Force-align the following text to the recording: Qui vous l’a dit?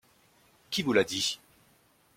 Qui 0.71 0.81
vous 0.81 0.93
l’a 0.93 1.03
dit? 1.03 1.39